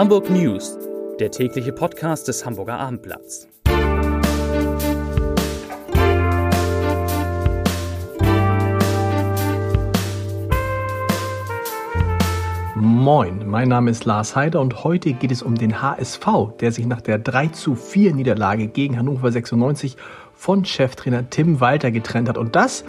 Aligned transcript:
Hamburg 0.00 0.30
News, 0.30 0.78
der 1.18 1.30
tägliche 1.30 1.74
Podcast 1.74 2.26
des 2.26 2.46
Hamburger 2.46 2.78
Abendblatts. 2.78 3.46
Moin, 12.74 13.46
mein 13.46 13.68
Name 13.68 13.90
ist 13.90 14.06
Lars 14.06 14.34
Heider 14.34 14.62
und 14.62 14.84
heute 14.84 15.12
geht 15.12 15.32
es 15.32 15.42
um 15.42 15.54
den 15.54 15.82
HSV, 15.82 16.26
der 16.60 16.72
sich 16.72 16.86
nach 16.86 17.02
der 17.02 17.18
3 17.18 17.48
zu 17.48 17.74
4 17.74 18.14
Niederlage 18.14 18.68
gegen 18.68 18.96
Hannover 18.96 19.30
96 19.30 19.98
von 20.32 20.64
Cheftrainer 20.64 21.28
Tim 21.28 21.60
Walter 21.60 21.90
getrennt 21.90 22.30
hat. 22.30 22.38
Und 22.38 22.56
das, 22.56 22.86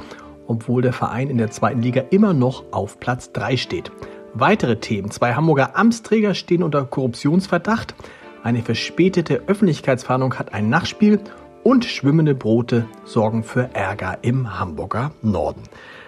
obwohl 0.47 0.81
der 0.81 0.93
Verein 0.93 1.29
in 1.29 1.37
der 1.37 1.51
zweiten 1.51 1.81
Liga 1.81 2.03
immer 2.09 2.33
noch 2.33 2.63
auf 2.71 3.01
Platz 3.01 3.33
3 3.33 3.57
steht. 3.57 3.91
Weitere 4.33 4.77
Themen. 4.77 5.11
Zwei 5.11 5.33
Hamburger 5.33 5.75
Amtsträger 5.75 6.33
stehen 6.33 6.63
unter 6.63 6.85
Korruptionsverdacht. 6.85 7.95
Eine 8.43 8.61
verspätete 8.61 9.43
Öffentlichkeitsfahndung 9.47 10.35
hat 10.35 10.53
ein 10.53 10.69
Nachspiel 10.69 11.19
und 11.63 11.85
schwimmende 11.85 12.33
Brote 12.33 12.87
sorgen 13.03 13.43
für 13.43 13.69
Ärger 13.73 14.19
im 14.21 14.59
Hamburger 14.59 15.11
Norden. 15.21 15.63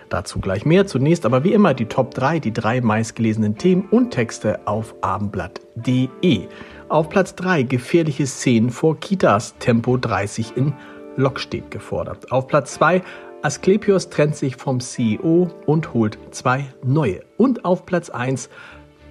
Dazu 0.10 0.40
gleich 0.40 0.66
mehr. 0.66 0.88
Zunächst 0.88 1.26
aber 1.26 1.44
wie 1.44 1.54
immer 1.54 1.74
die 1.74 1.86
Top 1.86 2.14
3, 2.14 2.40
die 2.40 2.54
drei 2.54 2.82
meistgelesenen 2.82 3.58
Themen 3.58 3.88
und 3.92 4.12
Texte 4.12 4.60
auf 4.66 4.96
abendblatt.de. 5.02 6.48
Auf 6.88 7.10
Platz 7.10 7.36
3 7.36 7.64
gefährliche 7.64 8.28
Szenen 8.28 8.70
vor 8.70 9.00
Kitas, 9.00 9.56
Tempo 9.58 9.98
30 9.98 10.56
in 10.56 10.74
Lokstedt 11.18 11.72
gefordert. 11.72 12.32
Auf 12.32 12.48
Platz 12.48 12.76
2 12.76 13.02
Asklepios 13.44 14.10
trennt 14.10 14.38
sich 14.38 14.56
vom 14.56 14.80
CEO 14.80 15.50
und 15.66 15.94
holt 15.94 16.18
zwei 16.32 16.74
neue. 16.82 17.20
Und 17.36 17.66
auf 17.66 17.86
Platz 17.86 18.10
1 18.10 18.50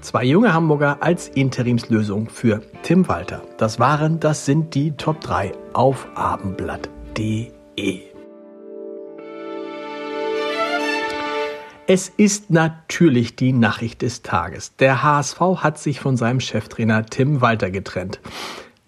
zwei 0.01 0.25
junge 0.25 0.55
Hamburger 0.55 1.03
als 1.03 1.29
Interimslösung 1.29 2.31
für 2.31 2.63
Tim 2.83 3.07
Walter. 3.09 3.43
Das 3.59 3.79
waren, 3.79 4.21
das 4.21 4.47
sind 4.47 4.75
die 4.75 4.93
Top 4.93 5.21
3 5.21 5.53
auf 5.75 6.09
abendblatt.de. 6.15 7.53
Es 11.87 12.09
ist 12.09 12.51
natürlich 12.51 13.37
die 13.37 13.53
Nachricht 13.53 14.01
des 14.01 14.23
Tages. 14.23 14.77
Der 14.77 15.03
HSV 15.03 15.41
hat 15.59 15.79
sich 15.79 16.01
von 16.01 16.17
seinem 16.17 16.41
Cheftrainer 16.41 17.05
Tim 17.05 17.43
Walter 17.43 17.71
getrennt. 17.71 18.19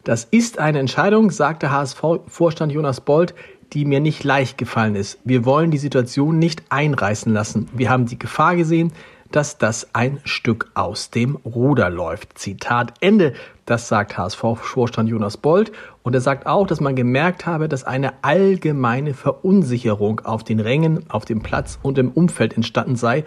Das 0.04 0.24
ist 0.24 0.58
eine 0.58 0.80
Entscheidung, 0.80 1.30
sagte 1.30 1.70
HSV-Vorstand 1.70 2.70
Jonas 2.70 3.00
Bold, 3.00 3.34
die 3.72 3.84
mir 3.84 4.00
nicht 4.00 4.24
leicht 4.24 4.58
gefallen 4.58 4.94
ist. 4.94 5.18
Wir 5.24 5.44
wollen 5.44 5.70
die 5.70 5.78
Situation 5.78 6.38
nicht 6.38 6.62
einreißen 6.68 7.32
lassen. 7.32 7.68
Wir 7.72 7.90
haben 7.90 8.06
die 8.06 8.18
Gefahr 8.18 8.56
gesehen, 8.56 8.92
dass 9.30 9.58
das 9.58 9.88
ein 9.94 10.20
Stück 10.24 10.70
aus 10.74 11.10
dem 11.10 11.36
Ruder 11.36 11.90
läuft. 11.90 12.38
Zitat 12.38 12.94
Ende. 13.00 13.32
Das 13.66 13.88
sagt 13.88 14.16
HSV-Vorstand 14.16 15.08
Jonas 15.08 15.36
Bold. 15.38 15.72
Und 16.02 16.14
er 16.14 16.20
sagt 16.20 16.46
auch, 16.46 16.66
dass 16.66 16.80
man 16.80 16.94
gemerkt 16.94 17.44
habe, 17.46 17.68
dass 17.68 17.82
eine 17.82 18.12
allgemeine 18.22 19.12
Verunsicherung 19.12 20.20
auf 20.20 20.44
den 20.44 20.60
Rängen, 20.60 21.10
auf 21.10 21.24
dem 21.24 21.42
Platz 21.42 21.80
und 21.82 21.98
im 21.98 22.10
Umfeld 22.10 22.54
entstanden 22.54 22.94
sei. 22.94 23.24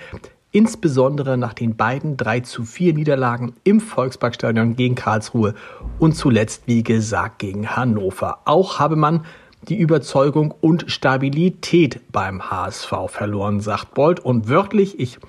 Insbesondere 0.52 1.38
nach 1.38 1.54
den 1.54 1.76
beiden 1.76 2.16
3 2.16 2.40
zu 2.40 2.64
4 2.64 2.94
Niederlagen 2.94 3.54
im 3.66 3.82
Volksparkstadion 3.82 4.78
gegen 4.78 4.96
Karlsruhe 4.96 5.56
und 6.00 6.16
zuletzt, 6.16 6.64
wie 6.68 6.84
gesagt, 6.84 7.40
gegen 7.40 7.76
Hannover. 7.76 8.40
Auch 8.46 8.80
habe 8.80 8.96
man 8.96 9.26
die 9.68 9.78
Überzeugung 9.78 10.54
und 10.62 10.86
Stabilität 10.92 12.02
beim 12.12 12.50
HSV 12.50 12.94
verloren, 13.08 13.60
sagt 13.60 13.94
Bold. 13.94 14.20
Und 14.20 14.48
wörtlich, 14.48 15.00
ich 15.00 15.20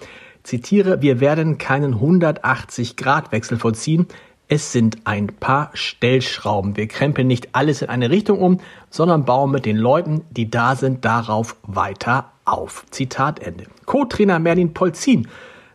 zitiere, 0.42 1.02
wir 1.02 1.20
werden 1.20 1.58
keinen 1.58 1.96
180-Grad-Wechsel 1.96 3.58
vollziehen. 3.58 4.06
Es 4.46 4.72
sind 4.72 4.98
ein 5.04 5.26
paar 5.26 5.70
Stellschrauben. 5.74 6.76
Wir 6.76 6.88
krempeln 6.88 7.26
nicht 7.26 7.50
alles 7.52 7.82
in 7.82 7.88
eine 7.90 8.10
Richtung 8.10 8.38
um, 8.38 8.60
sondern 8.88 9.24
bauen 9.24 9.50
mit 9.50 9.66
den 9.66 9.76
Leuten, 9.76 10.22
die 10.30 10.50
da 10.50 10.74
sind, 10.74 11.04
darauf 11.04 11.56
weiter 11.64 12.30
auf. 12.44 12.86
Zitat 12.90 13.40
Ende. 13.40 13.64
Co-Trainer 13.84 14.38
Merlin 14.38 14.72
Polzin 14.72 15.28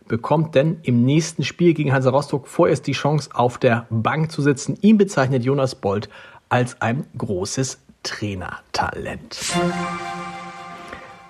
bekommt 0.08 0.54
denn 0.54 0.78
im 0.82 1.04
nächsten 1.04 1.44
Spiel 1.44 1.72
gegen 1.72 1.92
Hansa 1.92 2.10
Rostock 2.10 2.48
vorerst 2.48 2.86
die 2.86 2.92
Chance, 2.92 3.30
auf 3.32 3.58
der 3.58 3.86
Bank 3.90 4.32
zu 4.32 4.42
sitzen. 4.42 4.76
Ihn 4.80 4.98
bezeichnet 4.98 5.44
Jonas 5.44 5.76
Bold 5.76 6.08
als 6.48 6.80
ein 6.82 7.06
großes 7.16 7.83
Trainertalent. 8.04 9.36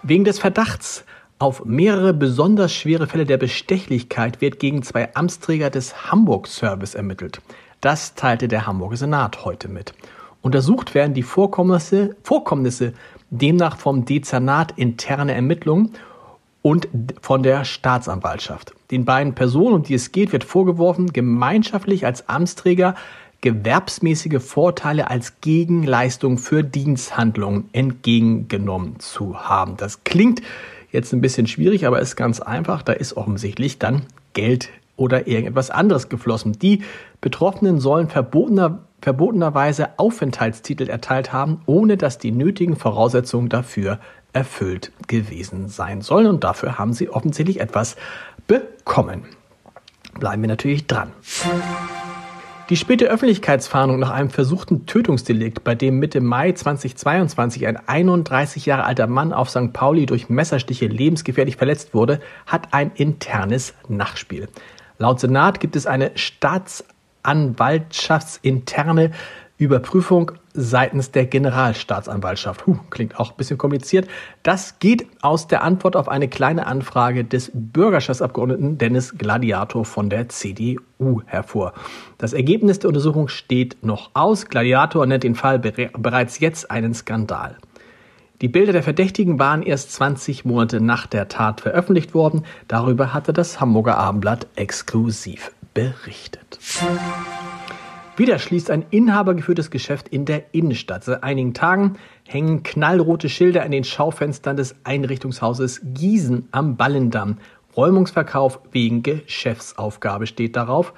Wegen 0.02 0.24
des 0.24 0.38
Verdachts 0.38 1.04
auf 1.38 1.64
mehrere 1.64 2.12
besonders 2.12 2.74
schwere 2.74 3.06
Fälle 3.06 3.24
der 3.24 3.38
Bestechlichkeit 3.38 4.42
wird 4.42 4.58
gegen 4.58 4.82
zwei 4.82 5.14
Amtsträger 5.14 5.70
des 5.70 6.10
Hamburg 6.10 6.46
Service 6.46 6.94
ermittelt. 6.94 7.40
Das 7.80 8.14
teilte 8.14 8.48
der 8.48 8.66
Hamburger 8.66 8.98
Senat 8.98 9.44
heute 9.46 9.68
mit. 9.68 9.94
Untersucht 10.42 10.94
werden 10.94 11.14
die 11.14 11.22
Vorkommnisse, 11.22 12.16
Vorkommnisse 12.22 12.92
demnach 13.30 13.78
vom 13.78 14.04
Dezernat 14.04 14.74
interne 14.76 15.34
Ermittlungen 15.34 15.94
und 16.60 16.88
von 17.20 17.42
der 17.42 17.64
Staatsanwaltschaft. 17.64 18.74
Den 18.90 19.04
beiden 19.04 19.34
Personen, 19.34 19.74
um 19.74 19.82
die 19.82 19.94
es 19.94 20.12
geht, 20.12 20.32
wird 20.32 20.44
vorgeworfen, 20.44 21.12
gemeinschaftlich 21.12 22.06
als 22.06 22.28
Amtsträger 22.28 22.94
gewerbsmäßige 23.44 24.42
Vorteile 24.42 25.10
als 25.10 25.42
Gegenleistung 25.42 26.38
für 26.38 26.64
Diensthandlungen 26.64 27.68
entgegengenommen 27.72 28.98
zu 29.00 29.38
haben. 29.38 29.76
Das 29.76 30.02
klingt 30.02 30.40
jetzt 30.90 31.12
ein 31.12 31.20
bisschen 31.20 31.46
schwierig, 31.46 31.86
aber 31.86 32.00
ist 32.00 32.16
ganz 32.16 32.40
einfach. 32.40 32.80
Da 32.80 32.94
ist 32.94 33.18
offensichtlich 33.18 33.78
dann 33.78 34.06
Geld 34.32 34.70
oder 34.96 35.26
irgendetwas 35.26 35.68
anderes 35.68 36.08
geflossen. 36.08 36.54
Die 36.54 36.84
Betroffenen 37.20 37.80
sollen 37.80 38.08
verbotener, 38.08 38.78
verbotenerweise 39.02 39.98
Aufenthaltstitel 39.98 40.88
erteilt 40.88 41.34
haben, 41.34 41.60
ohne 41.66 41.98
dass 41.98 42.16
die 42.16 42.32
nötigen 42.32 42.76
Voraussetzungen 42.76 43.50
dafür 43.50 43.98
erfüllt 44.32 44.90
gewesen 45.06 45.68
sein 45.68 46.00
sollen. 46.00 46.28
Und 46.28 46.44
dafür 46.44 46.78
haben 46.78 46.94
sie 46.94 47.10
offensichtlich 47.10 47.60
etwas 47.60 47.96
bekommen. 48.46 49.24
Bleiben 50.18 50.40
wir 50.40 50.48
natürlich 50.48 50.86
dran. 50.86 51.12
Die 52.70 52.76
späte 52.76 53.10
Öffentlichkeitsfahndung 53.10 53.98
nach 53.98 54.08
einem 54.08 54.30
versuchten 54.30 54.86
Tötungsdelikt, 54.86 55.64
bei 55.64 55.74
dem 55.74 55.98
Mitte 55.98 56.22
Mai 56.22 56.52
2022 56.52 57.66
ein 57.66 57.76
31 57.76 58.64
Jahre 58.64 58.84
alter 58.84 59.06
Mann 59.06 59.34
auf 59.34 59.50
St. 59.50 59.74
Pauli 59.74 60.06
durch 60.06 60.30
Messerstiche 60.30 60.86
lebensgefährlich 60.86 61.56
verletzt 61.56 61.92
wurde, 61.92 62.20
hat 62.46 62.72
ein 62.72 62.90
internes 62.94 63.74
Nachspiel. 63.88 64.48
Laut 64.96 65.20
Senat 65.20 65.60
gibt 65.60 65.76
es 65.76 65.86
eine 65.86 66.12
Staatsanwaltschaftsinterne 66.14 69.10
Überprüfung 69.56 70.32
seitens 70.52 71.12
der 71.12 71.26
Generalstaatsanwaltschaft. 71.26 72.66
Huh, 72.66 72.78
klingt 72.90 73.20
auch 73.20 73.30
ein 73.30 73.36
bisschen 73.36 73.56
kompliziert. 73.56 74.08
Das 74.42 74.80
geht 74.80 75.06
aus 75.22 75.46
der 75.46 75.62
Antwort 75.62 75.94
auf 75.94 76.08
eine 76.08 76.28
kleine 76.28 76.66
Anfrage 76.66 77.24
des 77.24 77.52
Bürgerschaftsabgeordneten 77.54 78.78
Dennis 78.78 79.16
Gladiator 79.16 79.84
von 79.84 80.10
der 80.10 80.28
CDU 80.28 81.22
hervor. 81.26 81.72
Das 82.18 82.32
Ergebnis 82.32 82.80
der 82.80 82.88
Untersuchung 82.88 83.28
steht 83.28 83.84
noch 83.84 84.10
aus. 84.14 84.46
Gladiator 84.46 85.06
nennt 85.06 85.22
den 85.22 85.36
Fall 85.36 85.60
bereits 85.60 86.40
jetzt 86.40 86.70
einen 86.70 86.94
Skandal. 86.94 87.56
Die 88.40 88.48
Bilder 88.48 88.72
der 88.72 88.82
Verdächtigen 88.82 89.38
waren 89.38 89.62
erst 89.62 89.92
20 89.92 90.44
Monate 90.44 90.80
nach 90.80 91.06
der 91.06 91.28
Tat 91.28 91.60
veröffentlicht 91.60 92.12
worden. 92.12 92.44
Darüber 92.66 93.14
hatte 93.14 93.32
das 93.32 93.60
Hamburger 93.60 93.98
Abendblatt 93.98 94.48
exklusiv 94.56 95.52
berichtet. 95.72 96.58
Wieder 98.16 98.38
schließt 98.38 98.70
ein 98.70 98.84
inhabergeführtes 98.90 99.72
Geschäft 99.72 100.06
in 100.06 100.24
der 100.24 100.54
Innenstadt. 100.54 101.02
Seit 101.02 101.24
einigen 101.24 101.52
Tagen 101.52 101.94
hängen 102.28 102.62
knallrote 102.62 103.28
Schilder 103.28 103.64
an 103.64 103.72
den 103.72 103.82
Schaufenstern 103.82 104.56
des 104.56 104.76
Einrichtungshauses 104.84 105.80
Gießen 105.82 106.46
am 106.52 106.76
Ballendamm. 106.76 107.38
Räumungsverkauf 107.76 108.60
wegen 108.70 109.02
Geschäftsaufgabe 109.02 110.28
steht 110.28 110.54
darauf. 110.54 110.94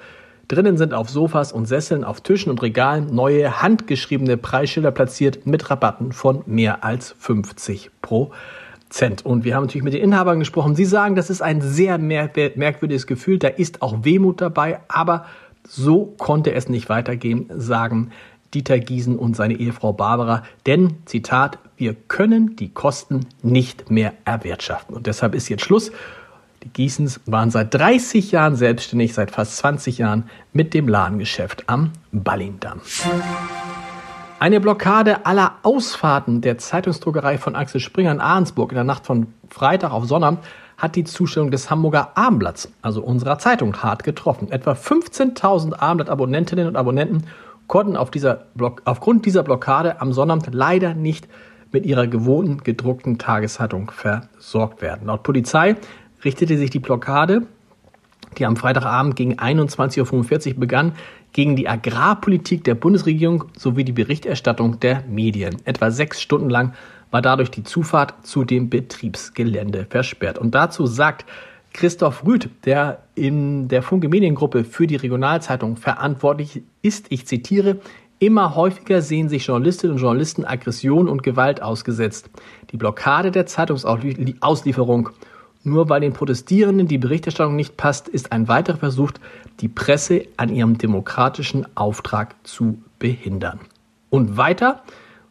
Drinnen 0.47 0.77
sind 0.77 0.93
auf 0.93 1.09
Sofas 1.09 1.51
und 1.51 1.65
Sesseln, 1.65 2.03
auf 2.03 2.21
Tischen 2.21 2.51
und 2.51 2.61
Regalen 2.61 3.15
neue 3.15 3.63
handgeschriebene 3.63 4.37
Preisschilder 4.37 4.91
platziert 4.91 5.47
mit 5.47 5.71
Rabatten 5.71 6.11
von 6.11 6.43
mehr 6.45 6.83
als 6.83 7.15
50 7.17 7.89
Prozent. 8.03 9.25
Und 9.25 9.43
wir 9.43 9.55
haben 9.55 9.63
natürlich 9.63 9.83
mit 9.83 9.95
den 9.95 10.03
Inhabern 10.03 10.37
gesprochen. 10.37 10.75
Sie 10.75 10.85
sagen, 10.85 11.15
das 11.15 11.31
ist 11.31 11.41
ein 11.41 11.61
sehr 11.61 11.97
merkwürdiges 11.97 13.07
Gefühl. 13.07 13.39
Da 13.39 13.47
ist 13.47 13.81
auch 13.81 14.05
Wehmut 14.05 14.39
dabei, 14.39 14.81
aber 14.87 15.25
so 15.67 16.13
konnte 16.17 16.53
es 16.53 16.69
nicht 16.69 16.89
weitergehen, 16.89 17.49
sagen 17.55 18.11
Dieter 18.53 18.79
Giesen 18.79 19.17
und 19.17 19.35
seine 19.35 19.55
Ehefrau 19.55 19.93
Barbara, 19.93 20.43
denn, 20.65 20.97
Zitat, 21.05 21.59
wir 21.75 21.95
können 21.95 22.55
die 22.55 22.69
Kosten 22.69 23.27
nicht 23.43 23.91
mehr 23.91 24.13
erwirtschaften. 24.25 24.95
Und 24.95 25.05
deshalb 25.05 25.35
ist 25.35 25.49
jetzt 25.49 25.65
Schluss. 25.65 25.91
Die 26.63 26.69
Giesens 26.69 27.19
waren 27.25 27.51
seit 27.51 27.73
30 27.73 28.31
Jahren 28.31 28.55
selbstständig, 28.55 29.13
seit 29.13 29.31
fast 29.31 29.57
20 29.57 29.99
Jahren 29.99 30.29
mit 30.53 30.73
dem 30.73 30.87
Ladengeschäft 30.87 31.65
am 31.67 31.91
Ballindamm. 32.11 32.81
Eine 34.39 34.59
Blockade 34.59 35.25
aller 35.25 35.55
Ausfahrten 35.63 36.41
der 36.41 36.57
Zeitungsdruckerei 36.57 37.37
von 37.37 37.55
Axel 37.55 37.81
Springer 37.81 38.11
in 38.11 38.21
Ahrensburg 38.21 38.71
in 38.71 38.75
der 38.75 38.83
Nacht 38.83 39.05
von 39.05 39.33
Freitag 39.49 39.91
auf 39.91 40.05
Sonnabend 40.05 40.39
hat 40.77 40.95
die 40.95 41.03
Zustellung 41.03 41.51
des 41.51 41.69
Hamburger 41.69 42.11
Abendblatts, 42.15 42.71
also 42.81 43.01
unserer 43.01 43.39
Zeitung, 43.39 43.75
hart 43.77 44.03
getroffen. 44.03 44.51
Etwa 44.51 44.73
15.000 44.73 45.73
Abendblatt-Abonnentinnen 45.73 46.67
und 46.67 46.75
Abonnenten 46.75 47.23
konnten 47.65 47.97
auf 47.97 48.11
dieser 48.11 48.45
aufgrund 48.85 49.25
dieser 49.25 49.43
Blockade 49.43 49.99
am 49.99 50.13
Sonnabend 50.13 50.47
leider 50.53 50.93
nicht 50.93 51.27
mit 51.71 51.85
ihrer 51.85 52.07
gewohnten 52.07 52.63
gedruckten 52.63 53.17
Tageszeitung 53.17 53.91
versorgt 53.91 54.81
werden. 54.81 55.07
Laut 55.07 55.23
Polizei 55.23 55.75
richtete 56.23 56.57
sich 56.57 56.69
die 56.69 56.79
Blockade, 56.79 57.43
die 58.37 58.45
am 58.45 58.55
Freitagabend 58.55 59.15
gegen 59.15 59.35
21.45 59.35 60.53
Uhr 60.53 60.59
begann, 60.59 60.93
gegen 61.33 61.55
die 61.55 61.67
Agrarpolitik 61.67 62.63
der 62.63 62.75
Bundesregierung 62.75 63.45
sowie 63.57 63.83
die 63.83 63.91
Berichterstattung 63.91 64.79
der 64.79 65.03
Medien. 65.07 65.57
Etwa 65.65 65.91
sechs 65.91 66.21
Stunden 66.21 66.49
lang 66.49 66.73
war 67.11 67.21
dadurch 67.21 67.51
die 67.51 67.63
Zufahrt 67.63 68.25
zu 68.25 68.43
dem 68.43 68.69
Betriebsgelände 68.69 69.85
versperrt. 69.89 70.37
Und 70.37 70.55
dazu 70.55 70.85
sagt 70.85 71.25
Christoph 71.73 72.25
Rüth, 72.25 72.49
der 72.65 73.03
in 73.15 73.67
der 73.67 73.83
Funke 73.83 74.09
Mediengruppe 74.09 74.63
für 74.63 74.87
die 74.87 74.95
Regionalzeitung 74.95 75.77
verantwortlich 75.77 76.63
ist, 76.81 77.07
ich 77.09 77.27
zitiere, 77.27 77.77
Immer 78.19 78.55
häufiger 78.55 79.03
sehen 79.03 79.29
sich 79.29 79.45
Journalistinnen 79.45 79.95
und 79.95 80.01
Journalisten 80.01 80.43
Aggression 80.43 81.07
und 81.07 81.21
Gewalt 81.21 81.61
ausgesetzt. 81.61 82.31
Die 82.71 82.77
Blockade 82.77 83.29
der 83.29 83.45
Zeitungsauslieferung, 83.45 85.09
nur 85.63 85.87
weil 85.89 86.01
den 86.01 86.13
Protestierenden 86.13 86.87
die 86.87 86.97
Berichterstattung 86.97 87.55
nicht 87.55 87.77
passt, 87.77 88.07
ist 88.07 88.31
ein 88.31 88.47
weiterer 88.47 88.77
Versuch, 88.77 89.11
die 89.59 89.67
Presse 89.67 90.25
an 90.35 90.49
ihrem 90.49 90.79
demokratischen 90.79 91.67
Auftrag 91.77 92.35
zu 92.43 92.81
behindern. 92.97 93.59
Und 94.09 94.35
weiter, 94.35 94.81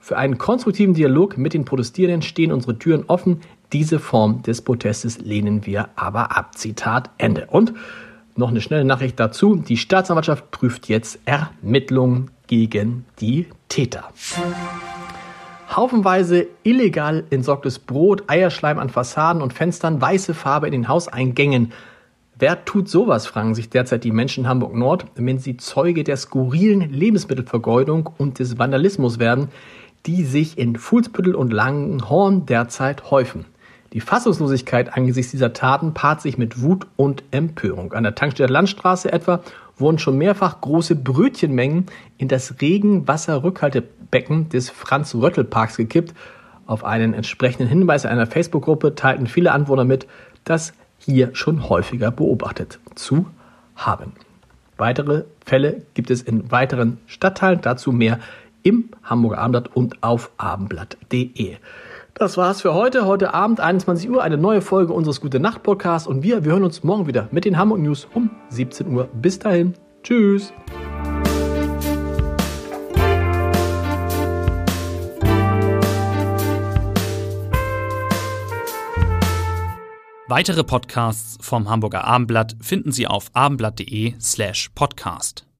für 0.06 0.16
einen 0.16 0.38
konstruktiven 0.38 0.94
Dialog 0.94 1.36
mit 1.36 1.52
den 1.52 1.64
Protestierenden 1.64 2.22
stehen 2.22 2.52
unsere 2.52 2.78
Türen 2.78 3.06
offen. 3.08 3.40
Diese 3.72 3.98
Form 3.98 4.40
des 4.42 4.62
Protestes 4.62 5.18
lehnen 5.18 5.66
wir 5.66 5.88
aber 5.96 6.36
ab. 6.36 6.56
Zitat 6.56 7.10
Ende. 7.18 7.48
Und 7.50 7.74
noch 8.36 8.50
eine 8.50 8.60
schnelle 8.60 8.84
Nachricht 8.84 9.18
dazu. 9.18 9.56
Die 9.56 9.76
Staatsanwaltschaft 9.76 10.52
prüft 10.52 10.88
jetzt 10.88 11.18
Ermittlungen 11.24 12.30
gegen 12.46 13.04
die 13.18 13.48
Täter. 13.68 14.04
Haufenweise 15.74 16.46
illegal 16.62 17.24
entsorgtes 17.30 17.80
Brot, 17.80 18.22
Eierschleim 18.28 18.78
an 18.78 18.90
Fassaden 18.90 19.42
und 19.42 19.54
Fenstern, 19.54 20.00
weiße 20.00 20.34
Farbe 20.34 20.66
in 20.66 20.72
den 20.72 20.86
Hauseingängen. 20.86 21.72
Wer 22.38 22.64
tut 22.64 22.88
sowas, 22.88 23.26
fragen 23.26 23.54
sich 23.56 23.70
derzeit 23.70 24.04
die 24.04 24.12
Menschen 24.12 24.44
in 24.44 24.48
Hamburg 24.50 24.74
Nord, 24.74 25.06
wenn 25.16 25.38
sie 25.38 25.56
Zeuge 25.56 26.04
der 26.04 26.16
skurrilen 26.18 26.92
Lebensmittelvergeudung 26.92 28.10
und 28.18 28.38
des 28.38 28.58
Vandalismus 28.58 29.18
werden, 29.18 29.48
die 30.06 30.24
sich 30.24 30.58
in 30.58 30.76
Fuhlsbüttel 30.76 31.34
und 31.34 31.52
Langenhorn 31.52 32.46
derzeit 32.46 33.10
häufen. 33.10 33.44
Die 33.92 34.00
Fassungslosigkeit 34.00 34.94
angesichts 34.94 35.32
dieser 35.32 35.52
Taten 35.52 35.94
paart 35.94 36.20
sich 36.20 36.38
mit 36.38 36.60
Wut 36.62 36.86
und 36.96 37.22
Empörung. 37.30 37.92
An 37.92 38.02
der 38.02 38.14
Tankstelle 38.14 38.52
Landstraße 38.52 39.12
etwa 39.12 39.40
wurden 39.78 39.98
schon 39.98 40.18
mehrfach 40.18 40.60
große 40.60 40.96
Brötchenmengen 40.96 41.86
in 42.18 42.28
das 42.28 42.60
Regenwasserrückhaltebecken 42.60 44.48
des 44.48 44.70
Franz-Röttl-Parks 44.70 45.76
gekippt. 45.76 46.14
Auf 46.66 46.84
einen 46.84 47.14
entsprechenden 47.14 47.68
Hinweis 47.68 48.06
einer 48.06 48.26
Facebook-Gruppe 48.26 48.94
teilten 48.94 49.26
viele 49.26 49.52
Anwohner 49.52 49.84
mit, 49.84 50.06
das 50.44 50.72
hier 50.98 51.30
schon 51.34 51.68
häufiger 51.68 52.10
beobachtet 52.10 52.78
zu 52.94 53.26
haben. 53.76 54.12
Weitere 54.76 55.24
Fälle 55.44 55.82
gibt 55.94 56.10
es 56.10 56.22
in 56.22 56.50
weiteren 56.50 56.98
Stadtteilen, 57.06 57.60
dazu 57.62 57.92
mehr 57.92 58.18
im 58.66 58.90
Hamburger 59.04 59.38
Abendblatt 59.38 59.76
und 59.76 60.02
auf 60.02 60.32
abendblatt.de. 60.38 61.56
Das 62.14 62.36
war's 62.36 62.62
für 62.62 62.74
heute. 62.74 63.06
Heute 63.06 63.32
Abend 63.32 63.60
21 63.60 64.10
Uhr 64.10 64.24
eine 64.24 64.36
neue 64.36 64.60
Folge 64.60 64.92
unseres 64.92 65.20
Gute 65.20 65.38
Nacht 65.38 65.62
Podcasts 65.62 66.08
und 66.08 66.24
wir, 66.24 66.44
wir 66.44 66.52
hören 66.52 66.64
uns 66.64 66.82
morgen 66.82 67.06
wieder 67.06 67.28
mit 67.30 67.44
den 67.44 67.58
Hamburg 67.58 67.78
News 67.78 68.08
um 68.12 68.30
17 68.48 68.92
Uhr. 68.92 69.08
Bis 69.14 69.38
dahin. 69.38 69.74
Tschüss. 70.02 70.52
Weitere 80.28 80.64
Podcasts 80.64 81.38
vom 81.40 81.70
Hamburger 81.70 82.02
Abendblatt 82.02 82.56
finden 82.60 82.90
Sie 82.90 83.06
auf 83.06 83.30
abendblatt.de 83.32 84.14
slash 84.18 84.70
podcast. 84.74 85.45